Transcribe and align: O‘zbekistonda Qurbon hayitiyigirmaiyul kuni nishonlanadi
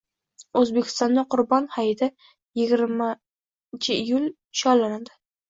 O‘zbekistonda 0.61 1.23
Qurbon 1.35 1.67
hayitiyigirmaiyul 1.75 4.09
kuni 4.09 4.25
nishonlanadi 4.33 5.17